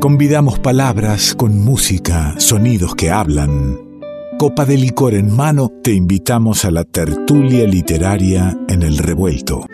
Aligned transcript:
Convidamos 0.00 0.58
palabras 0.58 1.36
con 1.36 1.56
música, 1.60 2.34
sonidos 2.38 2.96
que 2.96 3.12
hablan. 3.12 3.78
Copa 4.36 4.64
de 4.64 4.76
licor 4.76 5.14
en 5.14 5.30
mano, 5.30 5.70
te 5.84 5.92
invitamos 5.92 6.64
a 6.64 6.72
la 6.72 6.82
tertulia 6.82 7.64
literaria 7.64 8.58
en 8.68 8.82
el 8.82 8.98
revuelto. 8.98 9.66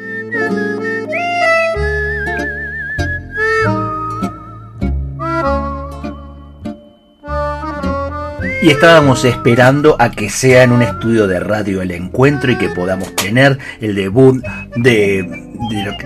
Y 8.62 8.70
estábamos 8.70 9.24
esperando 9.24 9.96
a 9.98 10.10
que 10.10 10.28
sea 10.28 10.64
en 10.64 10.72
un 10.72 10.82
estudio 10.82 11.26
de 11.26 11.40
radio 11.40 11.80
el 11.80 11.92
encuentro 11.92 12.52
y 12.52 12.58
que 12.58 12.68
podamos 12.68 13.16
tener 13.16 13.58
el 13.80 13.94
debut 13.94 14.44
de, 14.76 15.43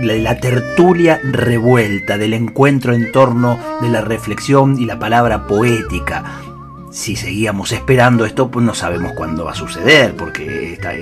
la 0.03 0.41
tertulia 0.41 1.21
revuelta, 1.23 2.19
del 2.19 2.35
encuentro 2.35 2.95
en 2.95 3.13
torno 3.13 3.59
de 3.81 3.89
la 3.89 4.01
reflexión 4.01 4.79
y 4.79 4.85
la 4.85 4.99
palabra 4.99 5.47
poética 5.47 6.48
si 6.91 7.17
seguíamos 7.17 7.73
esperando 7.73 8.25
esto, 8.25 8.51
pues 8.51 8.65
no 8.65 8.75
sabemos 8.75 9.13
cuándo 9.13 9.45
va 9.45 9.53
a 9.53 9.55
suceder, 9.55 10.15
porque 10.15 10.73
esta, 10.73 10.93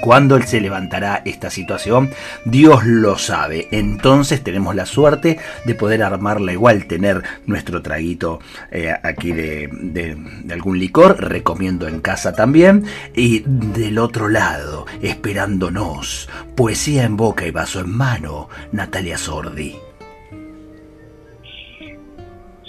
cuándo 0.00 0.40
se 0.42 0.60
levantará 0.60 1.22
esta 1.24 1.50
situación, 1.50 2.10
Dios 2.44 2.84
lo 2.84 3.18
sabe. 3.18 3.68
Entonces 3.70 4.42
tenemos 4.42 4.74
la 4.74 4.86
suerte 4.86 5.38
de 5.64 5.74
poder 5.74 6.02
armarla 6.02 6.52
igual, 6.52 6.86
tener 6.86 7.22
nuestro 7.46 7.82
traguito 7.82 8.40
eh, 8.70 8.94
aquí 9.02 9.32
de, 9.32 9.68
de, 9.72 10.52
algún 10.52 10.78
licor, 10.78 11.22
recomiendo 11.28 11.88
en 11.88 12.00
casa 12.00 12.34
también, 12.34 12.84
y 13.14 13.42
del 13.46 13.98
otro 13.98 14.28
lado, 14.28 14.86
esperándonos, 15.02 16.28
poesía 16.56 17.04
en 17.04 17.16
boca 17.16 17.46
y 17.46 17.50
vaso 17.50 17.80
en 17.80 17.90
mano, 17.90 18.48
Natalia 18.72 19.18
Sordi. 19.18 19.76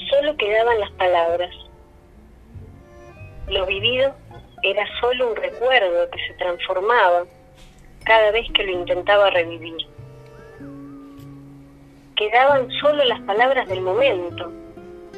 Solo 0.10 0.36
quedaban 0.38 0.80
las 0.80 0.92
palabras 0.94 1.50
lo 3.50 3.66
vivido 3.66 4.14
era 4.64 4.86
solo 5.00 5.30
un 5.30 5.36
recuerdo 5.36 6.10
que 6.12 6.20
se 6.28 6.34
transformaba 6.34 7.26
cada 8.04 8.32
vez 8.32 8.48
que 8.54 8.64
lo 8.64 8.72
intentaba 8.72 9.30
revivir. 9.30 9.78
Quedaban 12.16 12.70
solo 12.82 13.04
las 13.06 13.22
palabras 13.22 13.68
del 13.70 13.82
momento, 13.82 14.52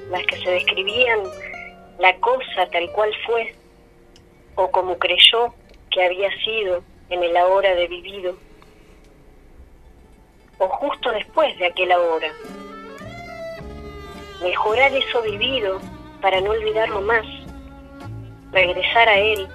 las 0.10 0.26
que 0.28 0.38
se 0.38 0.52
describían 0.52 1.20
la 2.00 2.16
cosa 2.18 2.68
tal 2.72 2.92
cual 2.92 3.12
fue 3.26 3.54
o 4.56 4.70
como 4.70 4.98
creyó 4.98 5.54
que 5.90 6.04
había 6.04 6.30
sido 6.44 6.84
en 7.10 7.24
el 7.24 7.36
ahora 7.36 7.76
de 7.76 7.88
vivido, 7.88 8.38
o 10.58 10.68
justo 10.68 11.12
después 11.12 11.58
de 11.58 11.68
aquel 11.68 11.92
ahora. 11.92 12.32
Mejorar 14.42 14.94
eso 14.94 15.22
vivido 15.24 15.80
para 16.22 16.40
no 16.42 16.52
olvidarlo 16.52 17.02
más 17.02 17.26
regresar 18.52 19.08
a 19.08 19.18
Él 19.18 19.48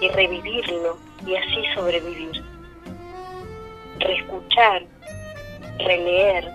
y 0.00 0.08
revivirlo 0.08 0.98
y 1.26 1.36
así 1.36 1.64
sobrevivir. 1.74 2.42
Reescuchar, 3.98 4.82
releer, 5.78 6.50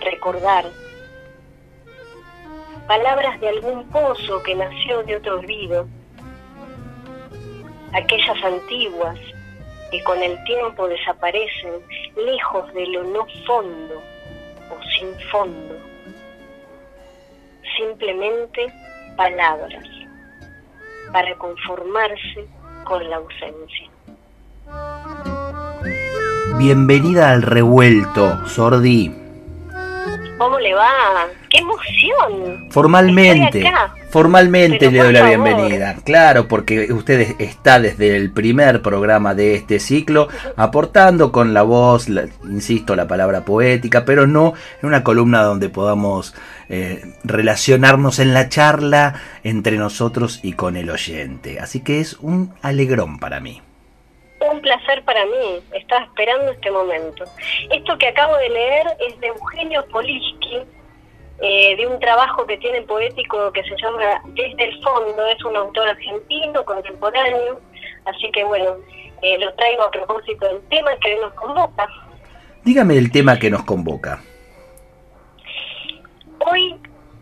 recordar. 0.00 0.64
Palabras 2.86 3.40
de 3.40 3.48
algún 3.48 3.88
pozo 3.88 4.42
que 4.44 4.54
nació 4.54 5.02
de 5.02 5.16
otro 5.16 5.40
olvido. 5.40 5.88
Aquellas 7.92 8.44
antiguas 8.44 9.18
que 9.90 10.02
con 10.04 10.22
el 10.22 10.42
tiempo 10.44 10.86
desaparecen 10.86 11.72
lejos 12.16 12.72
de 12.74 12.86
lo 12.86 13.04
no 13.04 13.26
fondo 13.46 14.02
o 14.70 14.82
sin 14.98 15.18
fondo. 15.30 15.74
Simplemente 17.76 18.72
palabras 19.16 19.95
para 21.16 21.34
conformarse 21.36 22.46
con 22.84 23.08
la 23.08 23.16
ausencia. 23.16 23.88
Bienvenida 26.58 27.30
al 27.30 27.40
revuelto, 27.40 28.46
Sordi. 28.46 29.14
¿Cómo 30.36 30.58
le 30.58 30.74
va? 30.74 30.90
¡Qué 31.48 31.56
emoción! 31.56 32.70
Formalmente, 32.70 33.64
formalmente 34.10 34.90
le 34.90 34.98
doy 34.98 35.14
la 35.14 35.26
bienvenida. 35.26 35.96
Claro, 36.04 36.48
porque 36.48 36.92
usted 36.92 37.36
está 37.38 37.80
desde 37.80 38.14
el 38.14 38.30
primer 38.30 38.82
programa 38.82 39.34
de 39.34 39.54
este 39.54 39.80
ciclo 39.80 40.28
aportando 40.56 41.32
con 41.32 41.54
la 41.54 41.62
voz, 41.62 42.08
insisto, 42.44 42.94
la 42.94 43.08
palabra 43.08 43.46
poética, 43.46 44.04
pero 44.04 44.26
no 44.26 44.52
en 44.82 44.88
una 44.88 45.02
columna 45.02 45.42
donde 45.42 45.70
podamos 45.70 46.34
eh, 46.68 47.02
relacionarnos 47.24 48.18
en 48.18 48.34
la 48.34 48.48
charla 48.48 49.20
entre 49.44 49.76
nosotros 49.76 50.40
y 50.42 50.54
con 50.54 50.76
el 50.76 50.90
oyente. 50.90 51.60
Así 51.60 51.82
que 51.82 52.00
es 52.00 52.14
un 52.14 52.54
alegrón 52.62 53.18
para 53.18 53.40
mí. 53.40 53.62
Un 54.40 54.60
placer 54.60 55.02
para 55.04 55.24
mí, 55.24 55.60
estaba 55.72 56.04
esperando 56.04 56.52
este 56.52 56.70
momento. 56.70 57.24
Esto 57.72 57.96
que 57.98 58.08
acabo 58.08 58.36
de 58.36 58.48
leer 58.48 58.86
es 59.08 59.18
de 59.20 59.28
Eugenio 59.28 59.84
Poliski, 59.86 60.62
eh, 61.40 61.76
de 61.76 61.86
un 61.86 61.98
trabajo 62.00 62.46
que 62.46 62.56
tiene 62.58 62.82
poético 62.82 63.52
que 63.52 63.62
se 63.62 63.76
llama 63.82 64.22
Desde 64.34 64.64
el 64.64 64.82
Fondo, 64.82 65.26
es 65.26 65.44
un 65.44 65.56
autor 65.56 65.88
argentino, 65.88 66.64
contemporáneo, 66.64 67.60
así 68.06 68.30
que 68.32 68.44
bueno, 68.44 68.76
eh, 69.22 69.38
lo 69.38 69.52
traigo 69.54 69.82
a 69.82 69.90
propósito 69.90 70.46
del 70.46 70.60
tema 70.68 70.90
que 71.00 71.16
nos 71.16 71.32
convoca. 71.34 71.88
Dígame 72.64 72.96
el 72.96 73.10
tema 73.10 73.38
que 73.38 73.50
nos 73.50 73.64
convoca. 73.64 74.22
Hoy, 76.48 76.76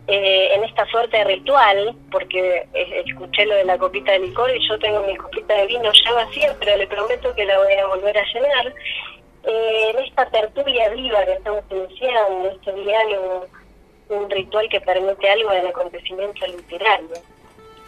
eh, 0.07 0.49
en 0.53 0.63
esta 0.65 0.85
suerte 0.85 1.17
de 1.17 1.23
ritual, 1.23 1.95
porque 2.11 2.67
escuché 3.05 3.45
lo 3.47 3.55
de 3.55 3.65
la 3.65 3.77
copita 3.77 4.11
de 4.11 4.19
licor 4.19 4.55
y 4.55 4.67
yo 4.67 4.77
tengo 4.77 5.01
mi 5.01 5.15
copita 5.15 5.55
de 5.55 5.65
vino 5.65 5.91
ya 5.91 6.13
vacía, 6.13 6.55
pero 6.59 6.77
le 6.77 6.85
prometo 6.85 7.33
que 7.33 7.45
la 7.45 7.57
voy 7.57 7.73
a 7.73 7.87
volver 7.87 8.15
a 8.15 8.23
llenar, 8.33 8.73
eh, 9.43 9.91
en 9.91 10.03
esta 10.03 10.29
tertulia 10.29 10.89
viva 10.89 11.25
que 11.25 11.33
estamos 11.33 11.63
iniciando, 11.71 12.49
este 12.51 12.73
diálogo, 12.73 13.47
un 14.09 14.29
ritual 14.29 14.69
que 14.69 14.79
permite 14.81 15.27
algo 15.27 15.49
del 15.49 15.67
acontecimiento 15.67 16.45
literario, 16.45 17.15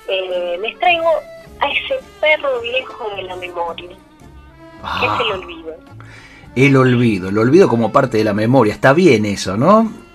eh, 0.07 0.57
les 0.59 0.79
traigo 0.79 1.11
a 1.59 1.69
ese 1.69 1.99
perro 2.19 2.61
viejo 2.61 3.15
de 3.15 3.23
la 3.23 3.35
memoria, 3.35 3.89
que 3.89 5.05
es 5.05 5.19
el 5.19 5.31
ah. 5.31 5.35
olvido. 5.35 5.75
El 6.55 6.75
olvido, 6.75 7.29
el 7.29 7.37
olvido 7.37 7.67
como 7.67 7.91
parte 7.91 8.17
de 8.17 8.23
la 8.23 8.33
memoria, 8.33 8.73
está 8.73 8.93
bien 8.93 9.25
eso, 9.25 9.55
¿no? 9.55 10.06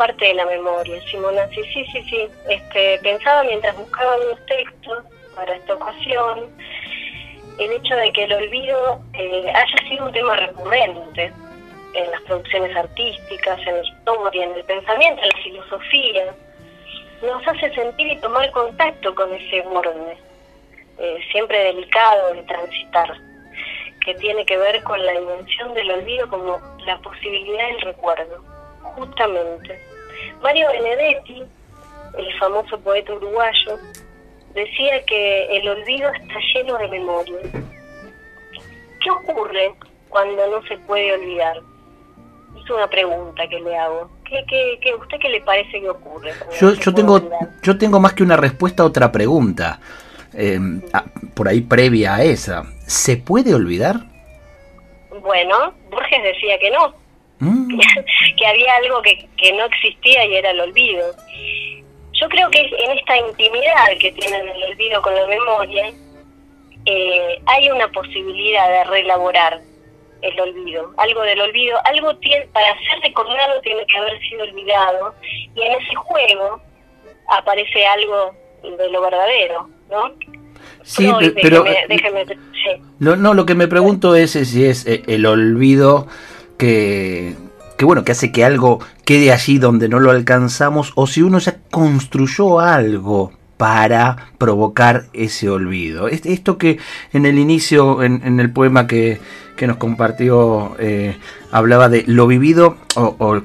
Parte 0.00 0.24
de 0.24 0.32
la 0.32 0.46
memoria, 0.46 0.98
Simona. 1.10 1.46
Sí, 1.48 1.62
sí, 1.74 1.84
sí, 1.92 2.02
sí. 2.08 2.26
Este, 2.48 2.98
pensaba 3.02 3.44
mientras 3.44 3.76
buscaba 3.76 4.16
unos 4.16 4.46
textos 4.46 5.04
para 5.36 5.54
esta 5.54 5.74
ocasión, 5.74 6.48
el 7.58 7.70
hecho 7.70 7.94
de 7.96 8.10
que 8.10 8.24
el 8.24 8.32
olvido 8.32 8.98
eh, 9.12 9.52
haya 9.54 9.88
sido 9.90 10.06
un 10.06 10.12
tema 10.12 10.36
recurrente 10.36 11.30
en 11.92 12.10
las 12.12 12.22
producciones 12.22 12.74
artísticas, 12.74 13.58
en 13.66 13.76
la 13.76 13.82
historia, 13.82 14.44
en 14.44 14.54
el 14.54 14.64
pensamiento, 14.64 15.20
en 15.22 15.28
la 15.28 15.42
filosofía, 15.42 16.34
nos 17.20 17.46
hace 17.46 17.70
sentir 17.74 18.06
y 18.06 18.16
tomar 18.20 18.50
contacto 18.52 19.14
con 19.14 19.30
ese 19.34 19.60
borde, 19.68 20.16
eh, 20.96 21.18
siempre 21.30 21.62
delicado 21.62 22.32
de 22.32 22.42
transitar, 22.44 23.20
que 24.02 24.14
tiene 24.14 24.46
que 24.46 24.56
ver 24.56 24.82
con 24.82 25.04
la 25.04 25.12
dimensión 25.12 25.74
del 25.74 25.90
olvido 25.90 26.26
como 26.30 26.58
la 26.86 26.96
posibilidad 27.00 27.66
del 27.66 27.80
recuerdo 27.82 28.42
justamente. 28.96 29.89
Mario 30.42 30.68
Benedetti, 30.68 31.42
el 32.18 32.38
famoso 32.38 32.78
poeta 32.80 33.12
uruguayo, 33.12 33.78
decía 34.54 35.04
que 35.06 35.56
el 35.56 35.68
olvido 35.68 36.10
está 36.10 36.34
lleno 36.54 36.78
de 36.78 36.88
memoria. 36.88 37.38
¿Qué 39.02 39.10
ocurre 39.10 39.74
cuando 40.08 40.46
no 40.48 40.62
se 40.66 40.76
puede 40.78 41.12
olvidar? 41.14 41.56
Es 42.56 42.70
una 42.70 42.88
pregunta 42.88 43.48
que 43.48 43.60
le 43.60 43.76
hago. 43.76 44.10
¿Qué, 44.24 44.44
qué, 44.48 44.78
qué 44.82 44.94
usted 44.94 45.18
qué 45.20 45.28
le 45.28 45.40
parece 45.40 45.80
que 45.80 45.88
ocurre? 45.88 46.32
Yo, 46.58 46.74
yo 46.74 46.94
tengo, 46.94 47.30
yo 47.62 47.78
tengo 47.78 48.00
más 48.00 48.14
que 48.14 48.22
una 48.22 48.36
respuesta 48.36 48.82
a 48.82 48.86
otra 48.86 49.10
pregunta, 49.10 49.80
em, 50.34 50.82
por 51.34 51.48
ahí 51.48 51.60
previa 51.60 52.16
a 52.16 52.22
esa. 52.22 52.64
¿Se 52.86 53.16
puede 53.16 53.54
olvidar? 53.54 53.96
Bueno, 55.22 55.74
Borges 55.90 56.22
decía 56.22 56.58
que 56.58 56.70
no. 56.70 56.99
Mm. 57.40 57.78
que 58.38 58.46
había 58.46 58.74
algo 58.76 59.02
que, 59.02 59.28
que 59.36 59.52
no 59.52 59.64
existía 59.64 60.24
y 60.26 60.36
era 60.36 60.50
el 60.50 60.60
olvido. 60.60 61.04
Yo 62.12 62.28
creo 62.28 62.50
que 62.50 62.60
en 62.60 62.98
esta 62.98 63.16
intimidad 63.16 63.88
que 63.98 64.12
tienen 64.12 64.48
el 64.48 64.62
olvido 64.64 65.00
con 65.00 65.14
la 65.14 65.26
memoria, 65.26 65.92
eh, 66.84 67.42
hay 67.46 67.70
una 67.70 67.88
posibilidad 67.88 68.68
de 68.68 68.84
reelaborar 68.84 69.60
el 70.22 70.40
olvido, 70.40 70.92
algo 70.98 71.22
del 71.22 71.40
olvido, 71.40 71.78
algo 71.84 72.14
tiene, 72.16 72.46
para 72.48 72.66
ser 72.78 73.00
recordado 73.02 73.60
tiene 73.62 73.86
que 73.86 73.96
haber 73.96 74.20
sido 74.20 74.42
olvidado, 74.42 75.14
y 75.54 75.62
en 75.62 75.72
ese 75.80 75.94
juego 75.94 76.60
aparece 77.28 77.86
algo 77.86 78.34
de 78.62 78.90
lo 78.90 79.00
verdadero, 79.00 79.70
¿no? 79.90 80.12
Sí, 80.82 81.10
pero 81.40 81.64
déjeme, 81.88 82.24
no, 82.98 83.34
lo 83.34 83.46
que 83.46 83.54
me 83.54 83.68
pregunto 83.68 84.14
es 84.14 84.32
si 84.32 84.66
es 84.66 84.86
eh, 84.86 85.02
el 85.06 85.24
olvido 85.24 86.06
que, 86.60 87.34
que 87.78 87.86
bueno, 87.86 88.04
que 88.04 88.12
hace 88.12 88.30
que 88.30 88.44
algo 88.44 88.80
quede 89.06 89.32
allí 89.32 89.58
donde 89.58 89.88
no 89.88 89.98
lo 89.98 90.10
alcanzamos, 90.10 90.92
o 90.94 91.06
si 91.06 91.22
uno 91.22 91.38
ya 91.38 91.56
construyó 91.70 92.60
algo 92.60 93.32
para 93.56 94.28
provocar 94.36 95.04
ese 95.14 95.48
olvido. 95.48 96.08
Esto 96.08 96.58
que 96.58 96.78
en 97.14 97.24
el 97.24 97.38
inicio, 97.38 98.02
en, 98.02 98.38
el 98.38 98.52
poema 98.52 98.86
que, 98.86 99.20
nos 99.60 99.78
compartió, 99.78 100.76
eh, 100.78 101.16
hablaba 101.50 101.88
de 101.88 102.04
lo 102.06 102.26
vivido 102.26 102.76
o, 102.96 103.42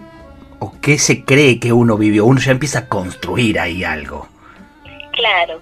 o 0.60 0.74
qué 0.82 0.98
se 0.98 1.24
cree 1.24 1.60
que 1.60 1.72
uno 1.72 1.98
vivió. 1.98 2.26
Uno 2.26 2.40
ya 2.40 2.52
empieza 2.52 2.80
a 2.80 2.88
construir 2.88 3.60
ahí 3.60 3.84
algo. 3.84 4.28
Claro, 5.14 5.62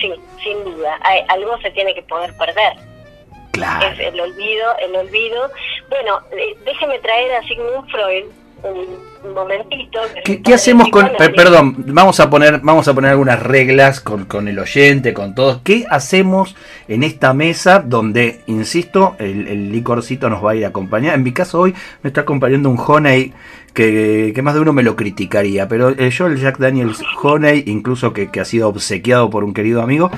sí, 0.00 0.12
sin 0.42 0.64
duda. 0.64 0.98
algo 1.28 1.58
se 1.62 1.70
tiene 1.70 1.94
que 1.94 2.02
poder 2.02 2.36
perder. 2.36 2.91
Claro. 3.52 3.86
Es 3.86 3.98
el 4.00 4.20
olvido, 4.20 4.76
el 4.78 4.96
olvido. 4.96 5.50
Bueno, 5.88 6.20
eh, 6.32 6.56
déjeme 6.64 6.98
traer 7.00 7.32
a 7.34 7.42
Sigmund 7.46 7.90
Freud 7.90 8.24
un 8.62 9.11
momentito. 9.34 10.00
¿Qué, 10.24 10.54
hacemos 10.54 10.88
con, 10.88 11.10
perdón, 11.16 11.76
vamos 11.88 12.20
a 12.20 12.28
poner, 12.28 12.60
vamos 12.62 12.88
a 12.88 12.94
poner 12.94 13.12
algunas 13.12 13.42
reglas 13.42 14.00
con, 14.00 14.24
con, 14.24 14.48
el 14.48 14.58
oyente, 14.58 15.14
con 15.14 15.34
todos. 15.34 15.60
¿Qué 15.62 15.84
hacemos 15.88 16.56
en 16.88 17.02
esta 17.02 17.32
mesa 17.34 17.80
donde, 17.80 18.40
insisto, 18.46 19.16
el, 19.18 19.48
el, 19.48 19.72
licorcito 19.72 20.28
nos 20.28 20.44
va 20.44 20.52
a 20.52 20.54
ir 20.56 20.64
a 20.64 20.68
acompañar? 20.68 21.14
En 21.14 21.22
mi 21.22 21.32
caso 21.32 21.60
hoy 21.60 21.74
me 22.02 22.08
está 22.08 22.22
acompañando 22.22 22.68
un 22.70 22.78
Honey 22.78 23.32
que, 23.72 24.40
más 24.42 24.54
de 24.54 24.60
uno 24.60 24.72
me 24.72 24.82
lo 24.82 24.96
criticaría, 24.96 25.68
pero 25.68 25.90
eh, 25.90 26.10
yo 26.10 26.26
el 26.26 26.36
Jack 26.36 26.58
Daniels 26.58 27.02
Honey, 27.22 27.64
incluso 27.66 28.12
que, 28.12 28.28
ha 28.38 28.44
sido 28.44 28.68
obsequiado 28.68 29.30
por 29.30 29.44
un 29.44 29.54
querido 29.54 29.82
amigo, 29.82 30.10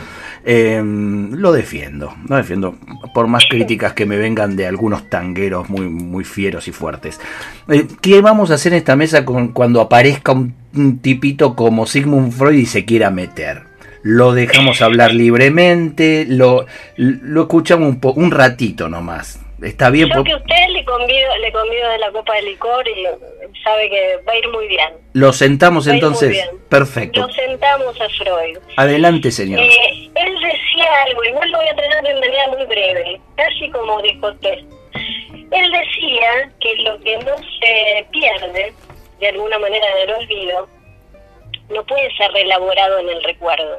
em, 0.45 1.31
lo 1.33 1.53
defiendo, 1.53 2.15
lo 2.29 2.37
defiendo, 2.37 2.75
por 3.13 3.29
más 3.29 3.45
críticas 3.49 3.93
que 3.93 4.07
me 4.07 4.17
vengan 4.17 4.57
de 4.57 4.67
algunos 4.67 5.09
tangueros 5.09 5.69
muy, 5.69 5.89
muy 5.89 6.25
fieros 6.25 6.69
y 6.69 6.73
fuertes. 6.73 7.21
Eh, 7.69 7.87
¿Qué 8.01 8.21
vamos 8.21 8.51
a 8.51 8.55
hacer 8.55 8.73
en 8.73 8.79
esta 8.79 8.94
mesa 8.97 9.25
con, 9.25 9.49
cuando 9.53 9.81
aparezca 9.81 10.33
un, 10.33 10.55
tipito 11.01 11.55
como 11.55 11.87
Sigmund 11.87 12.33
Freud 12.33 12.59
y 12.59 12.67
se 12.67 12.85
quiera 12.85 13.11
meter? 13.11 13.63
Lo 14.03 14.33
dejamos 14.33 14.83
hablar 14.83 15.15
libremente, 15.15 16.27
lo, 16.29 16.67
lo 16.97 17.43
escuchamos 17.43 17.89
un, 17.89 18.01
un 18.17 18.31
ratito 18.31 18.89
nomás. 18.89 19.41
Está 19.63 19.89
bien. 19.89 20.11
Yo 20.15 20.23
que 20.25 20.35
usted 20.35 20.69
le 20.73 20.85
convido, 20.85 21.37
le 21.41 21.53
convido 21.53 21.89
de 21.91 21.99
la 21.99 22.13
copa 22.13 22.35
de 22.35 22.43
licor 22.43 22.87
y 22.87 23.05
sabe 23.63 23.89
que 23.89 24.19
va 24.27 24.33
a 24.33 24.37
ir 24.37 24.49
muy 24.51 24.69
bien. 24.69 24.91
Lo 25.15 25.33
sentamos 25.33 25.87
entonces. 25.87 26.51
Perfecto. 26.69 27.21
Lo 27.21 27.33
sentamos 27.33 27.99
a 28.01 28.09
Freud. 28.11 28.59
Adelante, 28.77 29.31
señor. 29.31 29.61
Eh, 29.61 30.11
él 30.15 30.35
decía 30.35 30.89
algo, 31.07 31.25
igual 31.25 31.51
lo 31.51 31.59
voy 31.59 31.69
a 31.69 31.77
tratar 31.77 32.03
de 32.03 32.15
manera 32.15 32.49
muy 32.49 32.67
breve, 32.67 33.21
casi 33.37 33.71
como 33.71 34.03
dijo 34.03 34.29
usted. 34.29 34.59
Él 35.55 35.71
decía 35.71 36.51
que 36.61 36.75
lo 36.83 36.99
que 37.01 37.17
no 37.19 37.37
se 37.61 38.07
pierde, 38.11 38.73
de 39.21 39.29
alguna 39.29 39.59
manera 39.59 39.87
del 39.97 40.11
olvido, 40.11 40.69
no 41.71 41.85
puede 41.87 42.15
ser 42.17 42.31
reelaborado 42.33 42.99
en 42.99 43.09
el 43.09 43.23
recuerdo. 43.23 43.79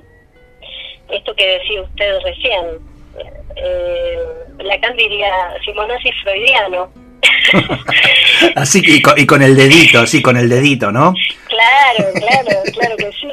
Esto 1.10 1.36
que 1.36 1.45
decía 1.45 1.81
usted 1.81 2.19
recién 2.22 2.80
eh, 3.56 4.19
Lacan 4.60 4.95
diría 4.95 5.31
Simonosis 5.63 6.13
freudiano. 6.24 6.92
así 8.56 8.81
y 8.83 9.01
con, 9.01 9.19
y 9.19 9.25
con 9.25 9.42
el 9.42 9.56
dedito, 9.56 10.00
así 10.00 10.22
con 10.22 10.38
el 10.38 10.50
dedito, 10.50 10.92
¿no? 10.92 11.13
Claro, 11.48 12.12
claro, 12.13 12.62
claro 12.74 12.98
que 12.98 13.12
sí. 13.13 13.30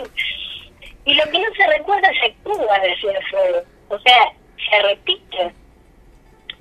Y 1.04 1.14
lo 1.14 1.24
que 1.24 1.38
no 1.38 1.46
se 1.56 1.66
recuerda 1.78 2.08
se 2.20 2.26
actúa, 2.26 2.78
decía 2.80 3.20
Freud. 3.30 3.62
O 3.88 3.98
sea, 4.00 4.32
se 4.70 4.82
repite. 4.82 5.52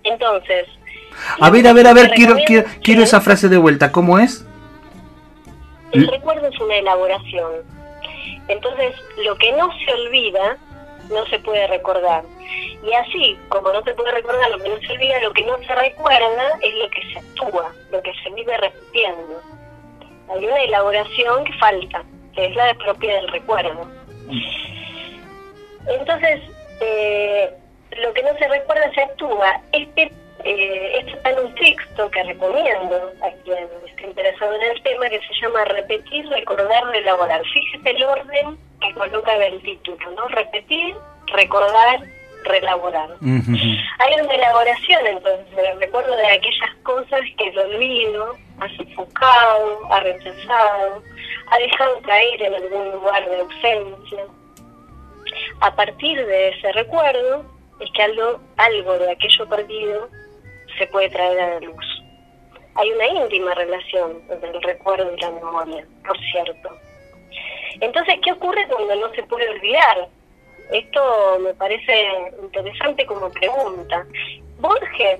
Entonces. 0.03 0.67
A 1.39 1.49
ver, 1.49 1.67
a 1.67 1.73
ver, 1.73 1.87
a 1.87 1.93
ver, 1.93 2.11
quiero, 2.11 2.35
quiero, 2.45 2.67
quiero 2.83 3.03
esa 3.03 3.21
frase 3.21 3.49
de 3.49 3.57
vuelta. 3.57 3.91
¿Cómo 3.91 4.19
es? 4.19 4.45
El 5.91 6.07
recuerdo 6.07 6.47
es 6.47 6.59
una 6.59 6.75
elaboración. 6.75 7.51
Entonces, 8.47 8.95
lo 9.23 9.35
que 9.37 9.51
no 9.53 9.69
se 9.85 9.93
olvida 9.93 10.57
no 11.09 11.25
se 11.27 11.39
puede 11.39 11.67
recordar. 11.67 12.23
Y 12.83 12.93
así, 12.93 13.37
como 13.49 13.71
no 13.71 13.83
se 13.83 13.93
puede 13.93 14.11
recordar 14.11 14.49
lo 14.49 14.59
que 14.59 14.69
no 14.69 14.77
se 14.79 14.93
olvida, 14.93 15.21
lo 15.21 15.33
que 15.33 15.45
no 15.45 15.57
se 15.59 15.75
recuerda 15.75 16.59
es 16.61 16.73
lo 16.75 16.89
que 16.89 17.13
se 17.13 17.19
actúa, 17.19 17.73
lo 17.91 18.01
que 18.01 18.11
se 18.23 18.29
vive 18.31 18.57
repitiendo. 18.57 19.41
Hay 20.33 20.45
una 20.45 20.63
elaboración 20.63 21.43
que 21.43 21.53
falta, 21.53 22.03
que 22.33 22.45
es 22.45 22.55
la 22.55 22.73
propia 22.75 23.15
del 23.15 23.27
recuerdo. 23.27 23.87
Entonces, 25.87 26.41
eh, 26.79 27.53
lo 27.97 28.13
que 28.13 28.23
no 28.23 28.37
se 28.37 28.47
recuerda 28.47 28.91
se 28.93 29.01
actúa. 29.01 29.61
Este, 29.73 30.11
eh, 30.43 30.99
esto 30.99 31.17
está 31.17 31.31
en 31.31 31.39
un 31.39 31.55
texto 31.55 32.09
que 32.11 32.23
recomiendo 32.23 33.11
a 33.23 33.29
quien 33.43 33.67
esté 33.87 34.03
interesado 34.03 34.55
en 34.55 34.61
el 34.63 34.83
tema, 34.83 35.09
que 35.09 35.19
se 35.19 35.33
llama 35.41 35.65
Repetir, 35.65 36.27
Recordar, 36.29 36.95
Elaborar. 36.95 37.41
Fíjese 37.53 37.89
el 37.89 38.03
orden 38.03 38.57
que 38.79 38.93
coloca 38.93 39.35
el 39.35 39.61
título, 39.61 40.11
¿no? 40.11 40.27
Repetir, 40.29 40.95
recordar, 41.27 42.01
relaborar. 42.43 43.09
Hay 43.21 44.21
una 44.21 44.33
elaboración, 44.33 45.07
entonces, 45.07 45.57
el 45.57 45.79
recuerdo 45.79 46.15
de 46.15 46.27
aquellas 46.27 46.75
cosas 46.83 47.21
que 47.37 47.49
el 47.49 47.59
olvido 47.59 48.35
ha 48.59 48.69
sofocado, 48.77 49.87
ha 49.91 49.99
rechazado, 49.99 51.03
ha 51.47 51.57
dejado 51.57 52.01
caer 52.01 52.41
en 52.41 52.53
algún 52.55 52.91
lugar 52.91 53.29
de 53.29 53.39
ausencia. 53.39 54.23
A 55.61 55.75
partir 55.75 56.25
de 56.25 56.49
ese 56.49 56.71
recuerdo 56.73 57.45
es 57.79 57.91
que 57.91 58.03
algo, 58.03 58.39
algo 58.57 58.97
de 58.97 59.11
aquello 59.11 59.47
perdido 59.47 60.09
se 60.77 60.87
puede 60.87 61.09
traer 61.09 61.39
a 61.39 61.49
la 61.51 61.59
luz. 61.59 61.85
Hay 62.75 62.89
una 62.91 63.07
íntima 63.07 63.53
relación 63.53 64.21
entre 64.29 64.49
el 64.49 64.61
recuerdo 64.61 65.11
y 65.15 65.19
la 65.19 65.31
memoria, 65.31 65.85
por 66.05 66.17
cierto. 66.31 66.69
Entonces, 67.79 68.15
¿qué 68.23 68.31
ocurre 68.31 68.65
cuando 68.67 68.95
no 68.95 69.13
se 69.13 69.23
puede 69.23 69.49
olvidar? 69.49 70.07
Esto 70.71 71.39
me 71.41 71.53
parece 71.53 71.93
interesante 72.41 73.05
como 73.05 73.29
pregunta. 73.29 74.05
Borges, 74.59 75.19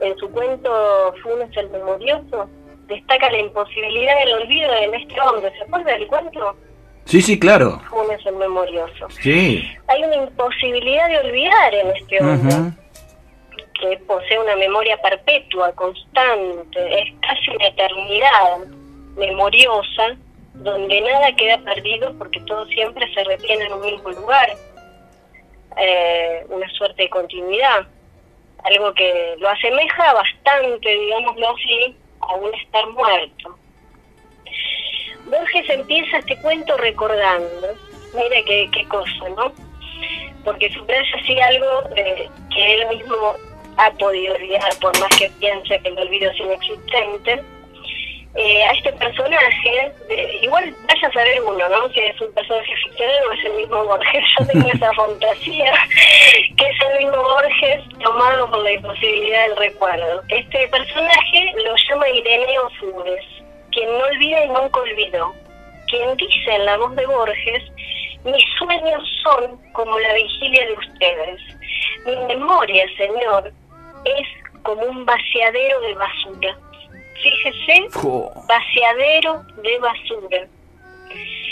en 0.00 0.16
su 0.18 0.30
cuento 0.30 1.14
Funes 1.22 1.56
el 1.56 1.70
Memorioso, 1.70 2.48
destaca 2.86 3.30
la 3.30 3.38
imposibilidad 3.38 4.18
del 4.18 4.34
olvido 4.34 4.74
en 4.74 4.94
este 4.94 5.20
hombre. 5.20 5.52
¿Se 5.56 5.62
acuerda 5.62 5.92
del 5.92 6.06
cuento? 6.08 6.56
Sí, 7.04 7.22
sí, 7.22 7.38
claro. 7.38 7.80
Funes 7.88 8.24
el 8.26 8.36
Memorioso. 8.36 9.08
Sí. 9.10 9.64
Hay 9.86 10.02
una 10.02 10.16
imposibilidad 10.16 11.08
de 11.08 11.18
olvidar 11.20 11.74
en 11.74 11.96
este 11.96 12.20
hombre. 12.20 12.54
Que 13.82 13.96
posee 14.06 14.38
una 14.38 14.54
memoria 14.56 14.96
perpetua, 14.98 15.72
constante, 15.72 17.02
es 17.02 17.12
casi 17.20 17.50
una 17.50 17.66
eternidad 17.66 18.58
memoriosa, 19.16 20.16
donde 20.54 21.00
nada 21.00 21.34
queda 21.34 21.58
perdido 21.58 22.16
porque 22.16 22.40
todo 22.40 22.64
siempre 22.66 23.12
se 23.12 23.24
retiene 23.24 23.64
en 23.64 23.72
un 23.72 23.80
mismo 23.80 24.10
lugar 24.10 24.50
eh, 25.76 26.46
una 26.48 26.68
suerte 26.70 27.02
de 27.02 27.10
continuidad, 27.10 27.86
algo 28.64 28.94
que 28.94 29.34
lo 29.38 29.48
asemeja 29.48 30.12
bastante, 30.12 30.88
digámoslo 30.88 31.50
así, 31.50 31.96
a 32.20 32.34
un 32.36 32.54
estar 32.54 32.86
muerto. 32.90 33.58
Borges 35.26 35.70
empieza 35.70 36.18
este 36.18 36.36
cuento 36.40 36.76
recordando, 36.76 37.68
mira 38.14 38.36
qué, 38.46 38.68
qué 38.72 38.86
cosa, 38.86 39.28
¿no? 39.36 39.52
Porque 40.44 40.70
subraya 40.72 41.16
así 41.20 41.40
algo 41.40 41.82
eh, 41.96 42.28
que 42.54 42.74
él 42.74 42.88
mismo 42.88 43.36
ha 43.86 43.90
podido 43.92 44.34
olvidar, 44.34 44.72
por 44.80 44.98
más 45.00 45.16
que 45.18 45.30
piense 45.40 45.78
que 45.80 45.88
el 45.88 45.98
olvido 45.98 46.30
es 46.30 46.38
inexistente, 46.38 47.42
eh, 48.34 48.64
a 48.64 48.72
este 48.72 48.90
personaje, 48.94 49.92
igual 50.40 50.74
vaya 50.88 51.08
a 51.08 51.12
saber 51.12 51.42
uno, 51.42 51.68
¿no? 51.68 51.88
Si 51.90 52.00
es 52.00 52.18
un 52.18 52.32
personaje 52.32 52.74
ficcional 52.84 53.26
o 53.28 53.32
es 53.32 53.44
el 53.44 53.52
mismo 53.54 53.84
Borges. 53.84 54.24
Yo 54.38 54.46
tengo 54.46 54.68
esa 54.68 54.92
fantasía, 54.94 55.74
que 56.56 56.64
es 56.66 56.76
el 56.80 56.98
mismo 57.04 57.22
Borges 57.22 57.82
tomado 58.02 58.50
por 58.50 58.60
la 58.60 58.72
imposibilidad 58.72 59.48
del 59.48 59.56
recuerdo. 59.58 60.22
Este 60.28 60.66
personaje 60.68 61.52
lo 61.62 61.76
llama 61.76 62.08
Ireneo 62.08 62.70
Fures, 62.80 63.24
quien 63.70 63.88
no 63.98 64.04
olvida 64.04 64.44
y 64.46 64.48
nunca 64.48 64.80
olvidó. 64.80 65.34
Quien 65.88 66.16
dice 66.16 66.54
en 66.54 66.64
la 66.64 66.78
voz 66.78 66.96
de 66.96 67.04
Borges, 67.04 67.62
mis 68.24 68.44
sueños 68.58 69.02
son 69.24 69.60
como 69.72 69.98
la 69.98 70.14
vigilia 70.14 70.66
de 70.68 70.72
ustedes. 70.72 71.40
Mi 72.06 72.16
memoria, 72.34 72.86
Señor, 72.96 73.52
es 74.04 74.62
como 74.62 74.82
un 74.82 75.04
vaciadero 75.04 75.80
de 75.80 75.94
basura 75.94 76.58
fíjese, 77.22 77.88
vaciadero 78.48 79.42
de 79.62 79.78
basura. 79.78 80.46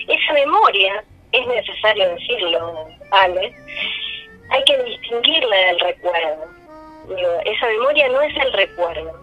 Esa 0.08 0.32
memoria, 0.32 1.04
es 1.32 1.46
necesario 1.46 2.14
decirlo, 2.14 2.88
Ale, 3.12 3.54
hay 4.50 4.64
que 4.64 4.82
distinguirla 4.82 5.56
del 5.56 5.80
recuerdo. 5.80 6.44
esa 7.44 7.66
memoria 7.66 8.08
no 8.08 8.20
es 8.22 8.36
el 8.36 8.52
recuerdo. 8.52 9.20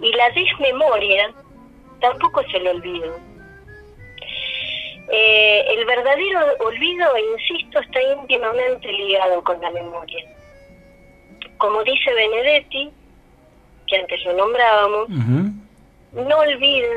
Y 0.00 0.12
la 0.12 0.30
desmemoria 0.30 1.32
tampoco 2.00 2.40
es 2.40 2.54
el 2.54 2.68
olvido. 2.68 3.16
Eh, 5.08 5.64
el 5.68 5.84
verdadero 5.84 6.40
olvido, 6.58 7.06
insisto, 7.32 7.78
está 7.78 8.02
íntimamente 8.02 8.88
ligado 8.92 9.42
con 9.44 9.60
la 9.60 9.70
memoria. 9.70 10.26
Como 11.58 11.82
dice 11.84 12.12
Benedetti, 12.12 12.90
que 13.86 13.96
antes 13.96 14.24
lo 14.24 14.34
nombrábamos, 14.34 15.08
no 15.08 16.38
olvida 16.38 16.88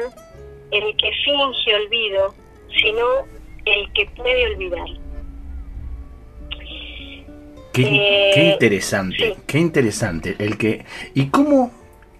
el 0.72 0.96
que 0.98 1.12
finge 1.24 1.75
olvido, 1.75 2.34
sino 2.82 3.06
el 3.66 3.92
que 3.94 4.06
puede 4.16 4.54
olvidar. 4.54 4.88
Qué, 7.74 7.84
eh, 7.84 8.51
interesante, 8.54 9.38
qué 9.46 9.60
interesante. 9.60 10.36
El 10.39 10.58
que, 10.58 10.86
¿Y 11.13 11.28
cómo, 11.28 11.72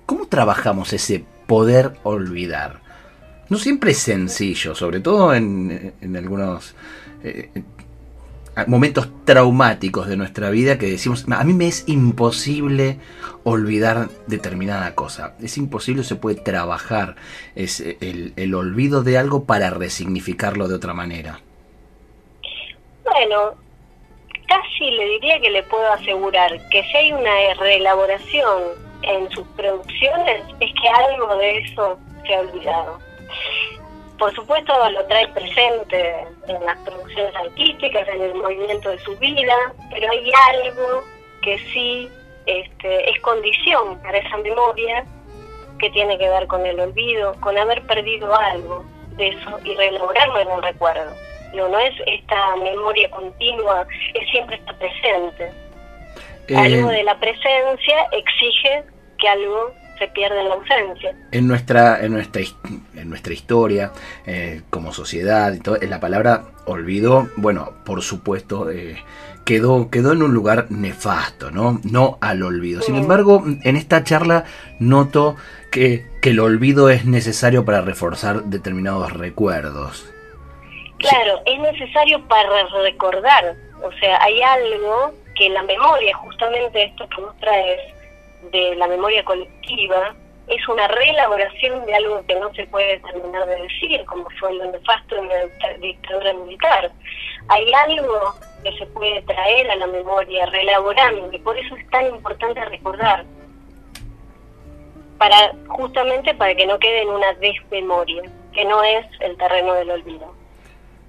cómo 0.05 0.27
trabajamos 0.27 0.93
ese 0.93 1.24
poder 1.48 1.93
olvidar? 2.03 2.81
No 3.50 3.58
siempre 3.58 3.91
es 3.91 3.98
sencillo, 3.98 4.75
sobre 4.75 5.00
todo 5.00 5.34
en, 5.34 5.93
algunos 6.15 6.75
eh, 7.24 7.50
momentos 8.67 9.09
traumáticos 9.25 10.07
de 10.07 10.17
nuestra 10.17 10.49
vida 10.49 10.77
que 10.77 10.87
decimos, 10.87 11.25
a 11.29 11.43
mí 11.43 11.53
me 11.53 11.67
es 11.67 11.87
imposible 11.87 12.99
olvidar 13.43 14.09
determinada 14.27 14.95
cosa. 14.95 15.35
Es 15.41 15.57
imposible, 15.57 16.03
se 16.03 16.15
puede 16.15 16.41
trabajar 16.41 17.15
es 17.55 17.79
el, 17.79 18.33
el 18.35 18.53
olvido 18.55 19.03
de 19.03 19.17
algo 19.17 19.45
para 19.45 19.69
resignificarlo 19.69 20.67
de 20.67 20.75
otra 20.75 20.93
manera. 20.93 21.39
Bueno, 23.03 23.55
casi 24.47 24.91
le 24.91 25.05
diría 25.05 25.39
que 25.39 25.49
le 25.49 25.63
puedo 25.63 25.91
asegurar 25.93 26.51
que 26.69 26.83
si 26.83 26.97
hay 26.97 27.11
una 27.11 27.53
reelaboración 27.59 28.63
en 29.03 29.29
sus 29.31 29.47
producciones, 29.49 30.43
es 30.59 30.71
que 30.81 30.89
algo 30.89 31.35
de 31.37 31.57
eso 31.59 31.99
se 32.25 32.35
ha 32.35 32.39
olvidado. 32.41 32.99
Por 34.19 34.35
supuesto 34.35 34.73
lo 34.89 35.05
trae 35.05 35.27
presente 35.29 36.27
en 36.47 36.65
las 36.65 36.77
producciones 36.79 37.33
artísticas, 37.35 38.07
en 38.09 38.21
el 38.21 38.35
movimiento 38.35 38.89
de 38.89 38.99
su 38.99 39.17
vida, 39.17 39.55
pero 39.89 40.11
hay 40.11 40.29
algo 40.49 41.03
que 41.41 41.57
sí 41.71 42.09
este, 42.45 43.09
es 43.09 43.19
condición 43.21 43.97
para 44.01 44.17
esa 44.17 44.38
memoria 44.38 45.05
que 45.79 45.89
tiene 45.91 46.17
que 46.17 46.27
ver 46.27 46.47
con 46.47 46.65
el 46.65 46.79
olvido, 46.81 47.33
con 47.39 47.57
haber 47.57 47.81
perdido 47.83 48.35
algo 48.35 48.83
de 49.15 49.29
eso 49.29 49.57
y 49.63 49.73
reelaborarlo 49.75 50.39
en 50.39 50.47
un 50.49 50.61
recuerdo. 50.63 51.13
No, 51.53 51.69
no 51.69 51.79
es 51.79 51.93
esta 52.05 52.55
memoria 52.57 53.09
continua, 53.11 53.88
es 54.13 54.29
siempre 54.31 54.57
está 54.57 54.73
presente. 54.73 55.51
Eh, 56.49 56.57
algo 56.57 56.89
de 56.89 57.03
la 57.03 57.17
presencia 57.19 58.07
exige 58.11 58.83
que 59.17 59.29
algo 59.29 59.71
se 59.97 60.07
pierda 60.09 60.41
en 60.41 60.49
la 60.49 60.55
ausencia. 60.55 61.15
En 61.31 61.47
nuestra, 61.47 62.03
en 62.03 62.13
nuestra, 62.13 62.41
nuestra 63.09 63.33
historia, 63.33 63.91
eh, 64.25 64.61
como 64.69 64.93
sociedad, 64.93 65.53
y 65.53 65.59
todo, 65.59 65.77
la 65.81 65.99
palabra 65.99 66.45
olvido, 66.65 67.29
bueno, 67.35 67.73
por 67.85 68.01
supuesto, 68.01 68.69
eh, 68.69 69.03
quedó, 69.45 69.89
quedó 69.89 70.13
en 70.13 70.23
un 70.23 70.33
lugar 70.33 70.67
nefasto, 70.69 71.51
¿no? 71.51 71.81
No 71.83 72.17
al 72.21 72.43
olvido. 72.43 72.81
Sin 72.81 72.95
embargo, 72.95 73.43
en 73.63 73.75
esta 73.75 74.03
charla 74.03 74.45
noto 74.79 75.35
que, 75.71 76.05
que 76.21 76.29
el 76.29 76.39
olvido 76.39 76.89
es 76.89 77.05
necesario 77.05 77.65
para 77.65 77.81
reforzar 77.81 78.43
determinados 78.43 79.11
recuerdos. 79.13 80.09
Claro, 80.99 81.39
es 81.45 81.59
necesario 81.59 82.21
para 82.27 82.67
recordar, 82.83 83.55
o 83.81 83.91
sea, 83.99 84.21
hay 84.21 84.41
algo 84.41 85.13
que 85.35 85.49
la 85.49 85.63
memoria, 85.63 86.15
justamente 86.17 86.83
esto 86.83 87.07
que 87.07 87.21
vos 87.21 87.33
traes 87.39 87.79
de 88.51 88.75
la 88.75 88.87
memoria 88.87 89.23
colectiva, 89.23 90.13
es 90.50 90.68
una 90.68 90.88
reelaboración 90.88 91.86
de 91.86 91.96
algo 91.96 92.25
que 92.27 92.36
no 92.39 92.51
se 92.53 92.65
puede 92.68 93.00
terminar 93.00 93.46
de 93.46 93.62
decir, 93.62 94.03
como 94.06 94.27
fue 94.39 94.53
lo 94.56 94.72
nefasto 94.72 95.15
en 95.18 95.29
la 95.29 95.77
dictadura 95.79 96.34
militar. 96.34 96.91
Hay 97.50 97.72
algo 97.74 98.36
que 98.63 98.72
se 98.77 98.86
puede 98.88 99.22
traer 99.24 99.70
a 99.70 99.75
la 99.75 99.88
memoria, 99.88 100.46
reelaborando, 100.48 101.32
y 101.32 101.39
por 101.39 101.58
eso 101.58 101.75
es 101.75 101.88
tan 101.89 102.08
importante 102.08 102.65
recordar, 102.65 103.25
para 105.20 105.53
justamente 105.68 106.34
para 106.34 106.56
que 106.56 106.65
no 106.65 106.79
quede 106.79 107.03
en 107.03 107.10
una 107.10 107.34
desmemoria, 107.34 108.24
que 108.53 108.65
no 108.65 108.84
es 108.84 109.06
el 109.20 109.38
terreno 109.38 109.74
del 109.74 109.91
olvido. 109.91 110.34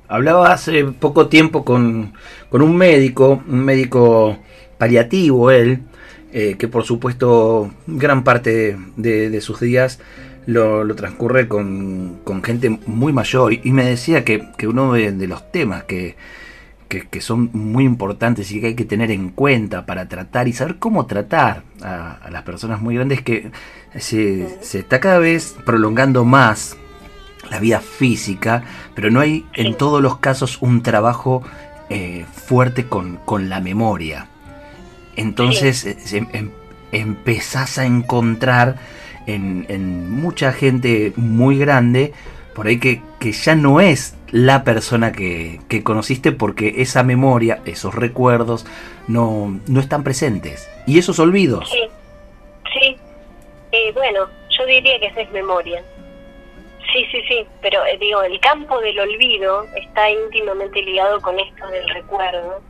Hablaba 0.09 0.53
hace 0.53 0.85
poco 0.85 1.29
tiempo 1.29 1.65
con, 1.65 2.13
un 2.51 2.77
médico, 2.77 3.43
un 3.47 3.65
médico 3.65 4.37
paliativo 4.77 5.51
él, 5.51 5.85
eh, 6.33 6.57
que 6.59 6.69
por 6.69 6.85
supuesto 6.85 7.71
gran 7.87 8.25
parte 8.25 8.77
de, 8.97 9.41
sus 9.41 9.61
días 9.61 9.99
lo, 10.47 10.95
transcurre 10.95 11.49
con, 11.49 12.21
gente 12.45 12.71
muy 12.87 13.13
mayor 13.13 13.53
y, 13.53 13.73
me 13.73 13.85
decía 13.85 14.25
que, 14.25 14.49
uno 14.67 14.95
de, 14.95 15.27
los 15.27 15.51
temas 15.53 15.85
que, 15.85 16.17
son 17.21 17.51
muy 17.53 17.85
importantes 17.85 18.51
y 18.51 18.61
que 18.61 18.69
hay 18.69 18.75
que 18.75 18.85
tener 18.85 19.11
en 19.11 19.31
cuenta 19.31 19.87
para 19.87 20.09
tratar 20.09 20.49
y 20.49 20.53
saber 20.53 20.77
cómo 20.79 21.07
tratar 21.07 21.63
a, 21.83 22.29
las 22.31 22.43
personas 22.43 22.81
muy 22.81 22.95
grandes 22.95 23.23
que 23.23 23.51
se, 23.99 24.59
se, 24.61 24.81
está 24.81 25.01
cada 25.01 25.19
vez 25.19 25.57
prolongando 25.65 26.25
más 26.25 26.77
la 27.51 27.59
vida 27.59 27.81
física, 27.81 28.63
pero 28.95 29.11
no 29.11 29.21
hay 29.21 29.45
en 29.55 29.77
todos 29.77 30.03
los 30.03 30.19
casos 30.19 30.59
un 30.61 30.83
trabajo 30.83 31.43
eh, 31.89 32.25
fuerte 32.33 32.87
con, 32.87 33.17
con, 33.25 33.49
la 33.49 33.61
memoria. 33.61 34.29
Entonces 35.21 35.85
eh, 35.85 35.97
em, 36.13 36.27
em, 36.33 36.51
empezás 36.93 37.79
a 37.79 37.85
encontrar 37.85 38.77
en, 39.27 40.11
mucha 40.11 40.53
gente 40.53 41.13
muy 41.17 41.59
grande, 41.59 42.13
por 42.55 42.67
ahí 42.67 42.79
que, 42.79 43.03
que 43.19 43.33
ya 43.33 43.55
no 43.55 43.81
es 43.81 44.17
la 44.33 44.65
persona 44.65 45.13
que, 45.13 45.61
que, 45.69 45.83
conociste 45.83 46.33
porque 46.33 46.75
esa 46.79 47.03
memoria, 47.03 47.61
esos 47.65 47.95
recuerdos, 47.95 48.67
no, 49.09 49.61
no 49.67 49.81
están 49.81 50.03
presentes. 50.03 50.69
Y 50.87 50.99
esos 50.99 51.19
olvidos. 51.19 51.71
Sí, 51.71 51.89
sí. 52.73 52.97
Eh, 53.73 53.93
bueno, 53.93 54.27
yo 54.59 54.67
diría 54.67 54.99
que 54.99 55.07
esa 55.07 55.21
es 55.21 55.31
memoria. 55.33 55.83
Sí, 56.93 57.07
sí, 57.13 57.23
sí, 57.29 57.47
pero 57.63 57.85
eh, 57.87 57.97
digo, 57.99 58.23
el 58.23 58.41
campo 58.41 58.81
del 58.81 58.99
olvido 58.99 59.65
está 59.77 60.11
íntimamente 60.11 60.83
ligado 60.83 61.21
con 61.21 61.39
esto 61.39 61.67
del 61.69 61.89
recuerdo. 61.91 62.61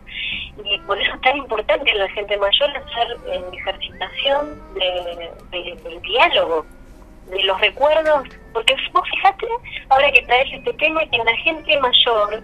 Y 0.62 0.78
por 0.80 1.00
eso 1.00 1.14
es 1.14 1.20
tan 1.22 1.38
importante 1.38 1.90
en 1.90 1.98
la 1.98 2.08
gente 2.10 2.36
mayor 2.36 2.70
hacer 2.70 3.16
eh, 3.28 3.42
ejercitación 3.52 4.60
de, 4.74 5.30
del 5.50 6.02
diálogo, 6.02 6.66
de 7.28 7.42
los 7.44 7.58
recuerdos, 7.60 8.28
porque 8.52 8.76
vos 8.92 9.08
fijate, 9.10 9.46
ahora 9.88 10.12
que 10.12 10.22
traes 10.22 10.52
este 10.52 10.72
tema, 10.74 11.00
que 11.06 11.16
en 11.16 11.24
la 11.24 11.36
gente 11.36 11.78
mayor, 11.78 12.42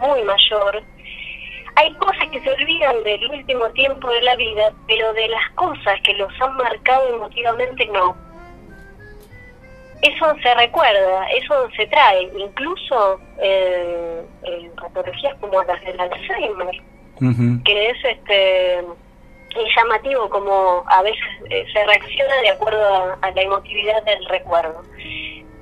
muy 0.00 0.22
mayor, 0.22 0.82
hay 1.76 1.94
cosas 1.94 2.28
que 2.30 2.40
se 2.40 2.50
olvidan 2.50 3.02
del 3.04 3.30
último 3.30 3.70
tiempo 3.70 4.10
de 4.10 4.22
la 4.22 4.36
vida, 4.36 4.72
pero 4.86 5.12
de 5.14 5.28
las 5.28 5.50
cosas 5.52 6.00
que 6.02 6.12
los 6.14 6.32
han 6.42 6.56
marcado 6.56 7.08
emotivamente 7.14 7.86
no 7.86 8.25
eso 10.08 10.34
se 10.42 10.54
recuerda, 10.54 11.28
eso 11.30 11.68
se 11.76 11.86
trae, 11.86 12.30
incluso 12.36 13.20
eh, 13.38 14.24
en 14.42 14.70
patologías 14.76 15.34
como 15.40 15.62
las 15.62 15.80
del 15.84 16.00
Alzheimer, 16.00 16.82
que 17.64 17.90
es 17.90 18.04
este 18.04 18.84
llamativo 19.76 20.28
como 20.28 20.84
a 20.86 21.02
veces 21.02 21.20
eh, 21.50 21.64
se 21.72 21.84
reacciona 21.84 22.36
de 22.42 22.50
acuerdo 22.50 23.16
a, 23.22 23.30
la 23.30 23.42
emotividad 23.42 24.02
del 24.04 24.24
recuerdo. 24.26 24.82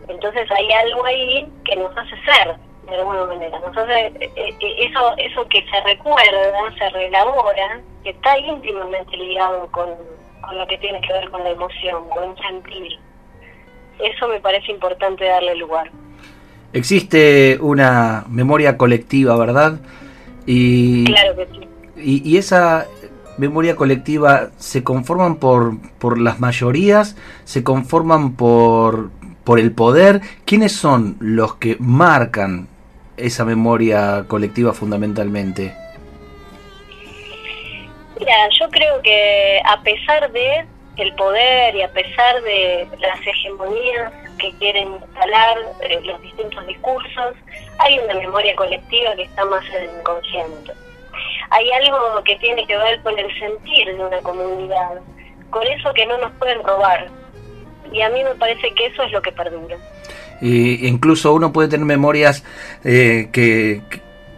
Entonces 0.09 0.51
hay 0.51 0.71
algo 0.73 1.05
ahí 1.05 1.49
que 1.65 1.77
nos 1.77 1.97
hace 1.97 2.17
ser 2.25 2.57
de 2.89 2.97
alguna 2.97 3.25
manera. 3.25 3.59
Nos 3.61 3.77
hace, 3.77 4.07
eh, 4.21 4.57
eso, 4.79 5.15
eso 5.17 5.49
que 5.49 5.65
se 5.71 5.81
recuerda, 5.83 6.75
se 6.79 6.89
reelabora, 6.91 7.81
que 8.03 8.11
está 8.11 8.39
íntimamente 8.39 9.17
ligado 9.17 9.71
con, 9.71 9.91
con 10.43 10.59
lo 10.59 10.67
que 10.67 10.79
tiene 10.79 11.01
que 11.01 11.13
ver 11.13 11.31
con 11.31 11.43
la 11.45 11.51
emoción, 11.51 12.09
con 12.11 12.37
sentir. 12.37 12.99
Eso 13.99 14.29
me 14.29 14.41
parece 14.41 14.73
importante 14.73 15.25
darle 15.25 15.57
lugar. 15.57 15.91
Existe 16.73 17.59
una 17.61 18.25
memoria 18.29 18.77
colectiva, 18.77 19.37
¿verdad? 19.37 19.79
Y, 20.47 21.05
claro 21.05 21.37
que 21.37 21.47
sí. 21.47 22.23
Y, 22.25 22.37
esa 22.37 22.87
memoria 23.39 23.77
colectiva 23.77 24.51
se 24.59 24.83
conforman 24.83 25.37
por, 25.37 25.79
por 25.99 26.19
las 26.19 26.41
mayorías, 26.41 27.17
se 27.45 27.63
conforman 27.63 28.35
por, 28.35 29.11
por 29.45 29.61
el 29.61 29.73
poder. 29.73 30.21
¿Quiénes 30.45 30.73
son 30.73 31.17
los 31.21 31.55
que 31.57 31.77
marcan 31.79 32.67
esa 33.17 33.45
memoria 33.45 34.25
colectiva 34.27 34.73
fundamentalmente? 34.73 35.75
Mira, 38.19 38.35
yo 38.59 38.69
creo 38.71 39.01
que 39.03 39.61
a 39.65 39.81
pesar 39.83 40.31
de 40.33 40.67
el 40.97 41.15
poder 41.15 41.75
y 41.75 41.83
a 41.83 41.93
pesar 41.93 42.43
de 42.43 42.89
las 43.01 43.21
hegemonías 43.27 44.13
que 44.39 44.53
quieren 44.59 44.95
instalar 44.95 45.57
eh, 45.81 46.01
los 46.03 46.21
distintos 46.23 46.67
discursos, 46.67 47.35
hay 47.79 47.99
una 47.99 48.15
memoria 48.15 48.55
colectiva 48.55 49.15
que 49.17 49.23
está 49.23 49.45
más 49.47 49.65
en 49.71 49.89
el 49.89 49.99
inconsciente. 49.99 50.73
Hay 51.51 51.71
algo 51.73 52.23
que 52.25 52.37
tiene 52.37 52.67
que 52.67 52.77
ver 52.77 53.01
con 53.03 53.19
el 53.19 53.27
sentir 53.39 53.87
de 53.97 54.05
una 54.05 54.19
comunidad, 54.19 55.01
con 55.51 55.67
eso 55.67 55.93
que 55.95 56.07
no 56.07 56.19
nos 56.19 56.33
pueden 56.33 56.63
robar. 56.63 57.09
Y 57.93 58.01
a 58.01 58.09
mí 58.09 58.25
me 58.25 58.35
parece 58.35 58.73
que 58.75 58.87
eso 58.87 59.03
es 59.03 59.13
lo 59.13 59.23
que 59.23 59.33
perdura. 59.33 59.77
Y 60.41 60.87
incluso 60.87 61.33
uno 61.33 61.53
puede 61.53 61.69
tener 61.69 61.87
memorias 61.87 62.45
eh, 62.85 63.29
que, 63.33 63.83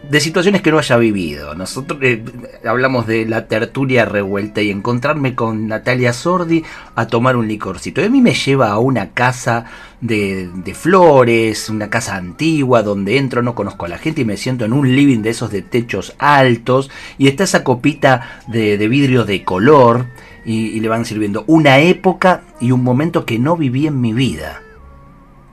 de 0.09 0.19
situaciones 0.19 0.61
que 0.61 0.71
no 0.71 0.79
haya 0.79 0.97
vivido. 0.97 1.53
Nosotros 1.55 1.99
eh, 2.01 2.23
hablamos 2.65 3.07
de 3.07 3.25
la 3.25 3.47
tertulia 3.47 4.05
revuelta 4.05 4.61
y 4.61 4.69
encontrarme 4.69 5.35
con 5.35 5.67
Natalia 5.67 6.13
Sordi 6.13 6.63
a 6.95 7.07
tomar 7.07 7.35
un 7.35 7.47
licorcito. 7.47 8.01
Y 8.01 8.05
a 8.05 8.09
mí 8.09 8.21
me 8.21 8.33
lleva 8.33 8.69
a 8.69 8.79
una 8.79 9.09
casa 9.11 9.65
de, 10.01 10.49
de, 10.53 10.73
flores, 10.73 11.69
una 11.69 11.89
casa 11.89 12.15
antigua 12.15 12.83
donde 12.83 13.17
entro, 13.17 13.41
no 13.41 13.55
conozco 13.55 13.85
a 13.85 13.89
la 13.89 13.97
gente 13.97 14.21
y 14.21 14.25
me 14.25 14.37
siento 14.37 14.65
en 14.65 14.73
un 14.73 14.95
living 14.95 15.21
de 15.21 15.31
esos 15.31 15.51
de 15.51 15.61
techos 15.61 16.15
altos 16.19 16.89
y 17.17 17.27
está 17.27 17.43
esa 17.43 17.63
copita 17.63 18.41
de, 18.47 18.77
de 18.77 18.87
vidrio 18.87 19.25
de 19.25 19.43
color 19.43 20.07
y, 20.45 20.67
y 20.67 20.79
le 20.79 20.87
van 20.87 21.05
sirviendo 21.05 21.43
una 21.47 21.79
época 21.79 22.43
y 22.61 22.71
un 22.71 22.83
momento 22.83 23.25
que 23.25 23.39
no 23.39 23.57
viví 23.57 23.87
en 23.87 23.99
mi 23.99 24.13
vida. 24.13 24.61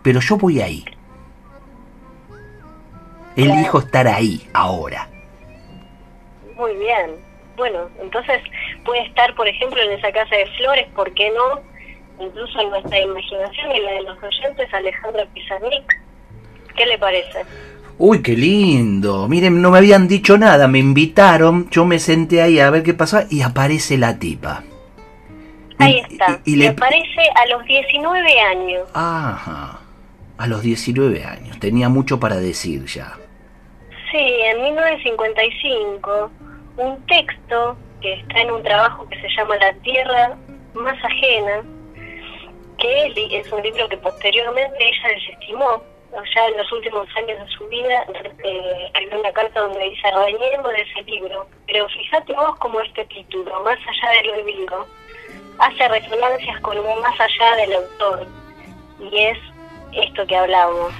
Pero 0.02 0.20
yo 0.20 0.36
voy 0.36 0.60
ahí. 0.60 0.84
Elijo 3.36 3.80
estar 3.80 4.06
ahí, 4.06 4.46
ahora. 4.52 5.08
Muy 6.56 6.74
bien. 6.76 7.12
Bueno, 7.56 7.88
entonces 8.00 8.40
puede 8.84 9.02
estar, 9.06 9.34
por 9.34 9.46
ejemplo, 9.46 9.80
en 9.80 9.92
esa 9.92 10.10
casa 10.12 10.36
de 10.36 10.46
flores, 10.56 10.86
¿por 10.94 11.12
qué 11.14 11.30
no? 11.30 11.60
Incluso 12.24 12.60
en 12.60 12.70
nuestra 12.70 12.98
imaginación 12.98 13.72
y 13.72 13.80
la 13.80 13.90
de 13.92 14.02
los 14.02 14.22
oyentes, 14.22 14.72
Alejandra 14.72 15.26
Pizarnik. 15.32 16.00
¿Qué 16.76 16.86
le 16.86 16.98
parece? 16.98 17.44
Uy, 17.98 18.22
qué 18.22 18.36
lindo. 18.36 19.28
Miren, 19.28 19.62
no 19.62 19.70
me 19.70 19.78
habían 19.78 20.08
dicho 20.08 20.36
nada, 20.36 20.66
me 20.66 20.80
invitaron, 20.80 21.70
yo 21.70 21.84
me 21.84 21.98
senté 21.98 22.42
ahí 22.42 22.58
a 22.58 22.70
ver 22.70 22.82
qué 22.82 22.94
pasaba 22.94 23.26
y 23.30 23.42
aparece 23.42 23.98
la 23.98 24.18
tipa. 24.18 24.64
Ahí 25.78 26.02
está. 26.08 26.40
Y, 26.44 26.50
y, 26.50 26.54
y 26.54 26.56
le 26.56 26.68
aparece 26.68 27.22
a 27.36 27.46
los 27.46 27.64
19 27.64 28.40
años. 28.40 28.88
Ajá. 28.94 29.80
A 30.36 30.46
los 30.48 30.62
19 30.62 31.24
años. 31.24 31.58
Tenía 31.60 31.88
mucho 31.88 32.18
para 32.18 32.36
decir 32.36 32.84
ya. 32.86 33.16
Sí, 34.14 34.20
en 34.20 34.62
1955, 34.62 36.30
un 36.76 37.06
texto 37.06 37.76
que 38.00 38.12
está 38.12 38.42
en 38.42 38.52
un 38.52 38.62
trabajo 38.62 39.08
que 39.08 39.20
se 39.20 39.28
llama 39.36 39.56
La 39.56 39.72
Tierra 39.82 40.36
más 40.72 40.96
ajena, 41.04 41.64
que 42.78 43.06
es 43.32 43.52
un 43.52 43.60
libro 43.60 43.88
que 43.88 43.96
posteriormente 43.96 44.76
ella 44.78 45.08
desestimó, 45.16 45.82
ya 46.32 46.46
en 46.46 46.56
los 46.58 46.70
últimos 46.70 47.08
años 47.16 47.40
de 47.40 47.48
su 47.58 47.66
vida, 47.66 48.06
eh, 48.44 48.86
escribió 48.86 49.18
una 49.18 49.32
carta 49.32 49.60
donde 49.62 49.80
dice, 49.80 50.08
reñemos 50.12 50.72
de 50.72 50.82
ese 50.82 51.02
libro, 51.10 51.48
pero 51.66 51.88
fíjate 51.88 52.34
vos 52.34 52.56
como 52.60 52.80
este 52.82 53.04
título, 53.06 53.64
Más 53.64 53.80
allá 53.80 54.22
del 54.22 54.30
olvido, 54.30 54.86
hace 55.58 55.88
resonancias 55.88 56.60
con 56.60 56.78
un 56.78 57.00
más 57.00 57.18
allá 57.18 57.56
del 57.56 57.72
autor, 57.72 58.28
y 59.10 59.18
es 59.18 59.38
esto 59.92 60.24
que 60.24 60.36
hablamos, 60.36 60.94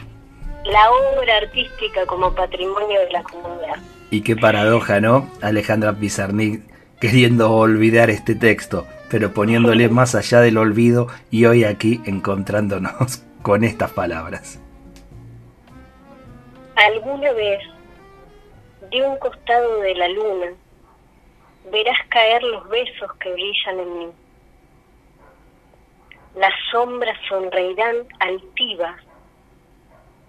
la 0.64 0.90
obra 0.90 1.37
artística 1.37 2.06
como 2.06 2.35
patrimonio 2.35 3.00
de 3.00 3.11
la 3.11 3.23
comunidad. 3.23 3.76
Y 4.11 4.23
qué 4.23 4.37
paradoja, 4.37 5.00
¿no? 5.00 5.30
Alejandra 5.42 5.92
Pizarnik 5.94 6.62
queriendo 7.00 7.52
olvidar 7.52 8.11
este 8.11 8.35
texto, 8.35 8.87
pero 9.11 9.33
poniéndole 9.33 9.88
más 9.90 10.14
allá 10.14 10.40
del 10.40 10.56
olvido 10.56 11.09
y 11.30 11.44
hoy 11.44 11.64
aquí 11.64 12.00
encontrándonos 12.06 13.23
con 13.42 13.64
estas 13.64 13.90
palabras. 13.90 14.61
Alguna 16.76 17.33
vez, 17.33 17.61
de 18.90 19.06
un 19.06 19.16
costado 19.18 19.80
de 19.80 19.94
la 19.94 20.09
luna, 20.09 20.47
verás 21.71 21.99
caer 22.09 22.42
los 22.42 22.68
besos 22.68 23.12
que 23.21 23.33
brillan 23.33 23.80
en 23.80 23.99
mí. 23.99 24.09
Las 26.37 26.52
sombras 26.73 27.16
sonreirán 27.28 27.97
altivas 28.18 29.03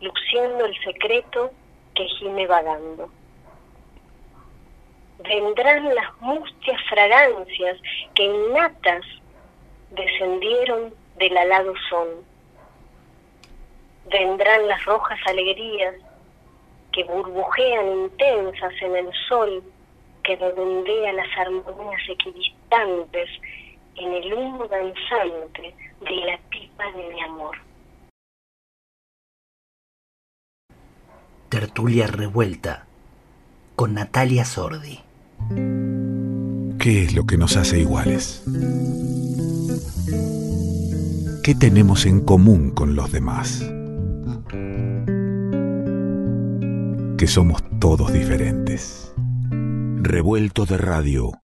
luciendo 0.06 0.66
el 0.66 0.76
secreto 0.84 1.52
que 1.96 2.06
gime 2.20 2.48
vagando. 2.48 3.10
Vendrán 5.20 5.96
las 5.96 6.22
mustias 6.22 6.82
fragancias 6.90 7.78
que 8.14 8.24
innatas 8.24 9.04
descendieron 9.92 10.94
del 11.18 11.38
alado 11.38 11.74
son. 11.90 12.08
Vendrán 14.12 14.68
las 14.68 14.84
rojas 14.86 15.20
alegrías 15.26 15.96
que 16.92 17.04
burbujean 17.06 17.88
intensas 17.88 18.74
en 18.82 18.96
el 18.96 19.12
sol 19.28 19.64
que 20.24 20.36
redondea 20.36 21.14
las 21.14 21.38
armonías 21.38 22.02
equidistantes 22.10 23.30
en 23.96 24.14
el 24.14 24.34
humo 24.34 24.68
danzante 24.68 25.74
de 26.02 26.16
la 26.26 26.38
pipa 26.50 26.92
de 26.92 27.14
mi 27.14 27.22
amor. 27.22 27.58
Tertulia 31.50 32.08
Revuelta 32.08 32.86
con 33.76 33.94
Natalia 33.94 34.46
Sordi. 34.46 35.00
¿Qué 36.80 37.04
es 37.04 37.14
lo 37.14 37.26
que 37.26 37.38
nos 37.38 37.56
hace 37.56 37.80
iguales? 37.80 38.44
¿Qué 41.44 41.54
tenemos 41.54 42.08
en 42.08 42.22
común 42.22 42.72
con 42.72 42.96
los 42.96 43.12
demás? 43.12 43.60
Que 47.18 47.28
somos 47.28 47.64
todos 47.80 48.12
diferentes. 48.12 49.14
Revuelto 50.02 50.66
de 50.66 50.78
radio 50.78 51.32